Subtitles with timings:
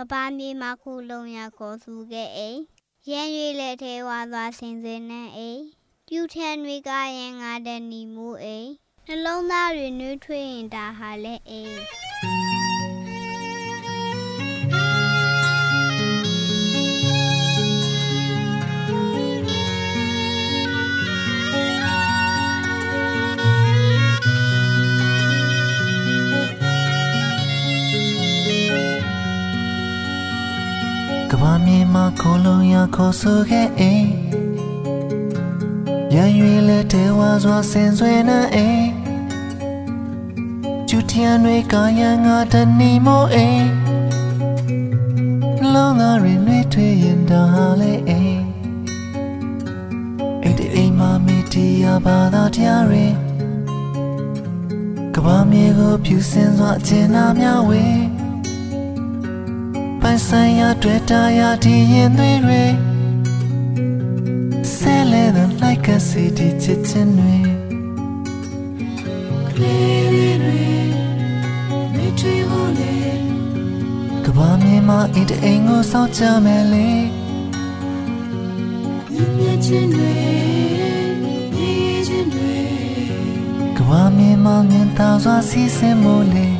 [0.00, 2.60] ကဘာမြေမှာခုလုံးရခေါ်စုခဲ့အိမ်
[3.10, 5.62] ရန်ရွေလက်ထဲဝါသွားဆင်စင်နှံအိမ်
[6.08, 8.68] ပြူထန်တွေကရင်ငါတဲ့နီမိုးအိမ်
[9.06, 11.62] နှလုံးသားတွေနှွေးထွေးရင်ဒါဟာလဲအိ
[32.20, 34.08] ခေါ်လုံးရခေါ်ဆိုခဲ့အိမ်
[36.14, 38.88] ရန်ရွေလက်တဲဝါစွာဆင်ဆွေနှံအိမ်
[40.88, 43.66] ကျူထျံတွေကရန်ငါတနီမိုးအိမ်
[45.72, 47.42] လုံးသားရင်တွေထွေရင်ဒါ
[47.80, 48.42] လေအိမ်
[50.42, 53.06] အိမ်တအိမ်မှာမီတီယာဘာသာတရားတွေ
[55.14, 57.98] ကဘာမြေကိုဖြူစင်စွာအကျဉ်းနာများဝေး
[60.10, 62.62] ပိုင်ဆိုင်ရာတွေ့တာရာဒီရင်သွေးတွေ
[64.76, 67.36] ဆဲလဲတဲ့လိုက်ကစီဒီချစ်ချင်းတွေ
[69.48, 70.64] ကလေးလေးတွေ
[71.94, 72.94] မိထွေးဖို့လေ
[74.24, 76.88] ကဘာမြေမှာအင်းတအိမ်ကိုစောင့်ကြမယ်လေ
[79.36, 80.14] မြင့်ချင်းတွေ
[81.54, 82.58] မြည်ချင်းတွေ
[83.76, 86.57] ကဘာမြေမှာမြင်သာစွာစီးဆင်းမို့လေ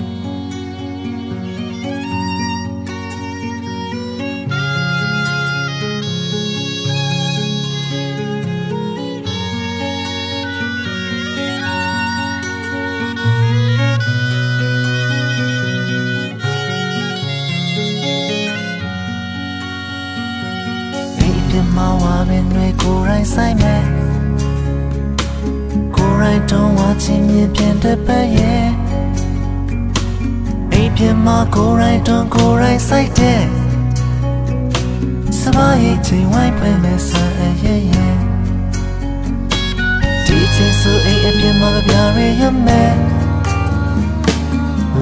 [21.79, 23.85] မ်ပြမဝါပင်တွေကိုယ်တိုင်ဆိုင်မယ်
[25.97, 28.67] ကိုယ်တိုင်တုံးဝချင်းမြင်ပြန်တဲ့ပဲရဲ့
[30.73, 33.43] အိမ်ပြမကိုယ်တိုင်တုံးကိုယ်တိုင်ဆိုင်တဲ့
[35.39, 38.17] စမရဲ့ချိန်ဝိုင်းပဲမဲ့ဆန်အရဲ့ရဲ့
[40.27, 42.95] ဒီချင်းဆိုအိမ်အပြမကပြရရမယ်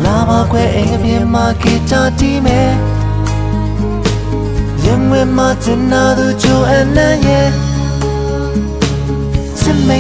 [0.04, 2.95] လာပါခွဲအိမ်အပြမဂီတာတီးမယ်
[5.06, 7.48] ရင်ဝင်မတင်နာသူချိုအနံ့ရဲ့
[9.60, 9.98] စမိ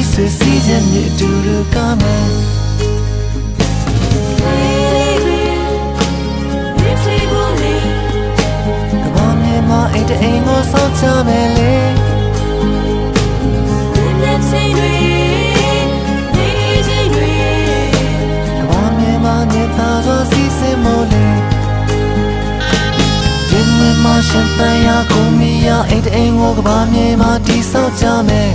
[24.16, 28.50] ရင်ဝင်မရှင်တန်ရာကိုမီယာအိတ်တအိမ်ကိုကဘာမြေမှာတိဆောက်ကြမယ်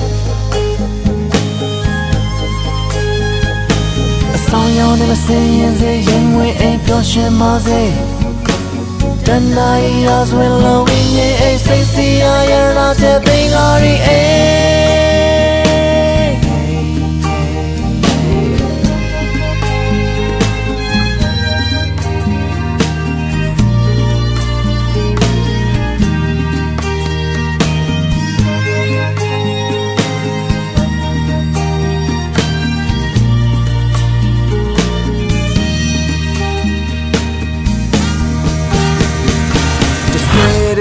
[4.35, 7.81] အဆောင်ရောင်နဲ့မစင်ရင်စေရင်ဝင်အိမ်ပျော်ရွှင်ပါစေ
[9.25, 13.19] တန်နိုင်ရာဆွေလုံးဝင်းရဲ့အိတ်စိတ်စီရရနာချက်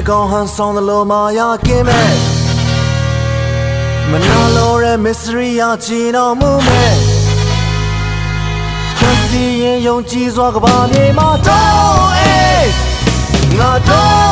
[0.00, 2.12] တကောင်ဟန်ဆောင်သလိုမာယာကင်းမဲ့
[4.10, 6.94] မနာလိုတဲ့ mystery ရချင်တော်မူမဲ့
[8.98, 12.68] ချစီရင်ယုံကြည်စွာကဘာမြေမှာတော့အေး
[13.58, 14.29] ငါတော့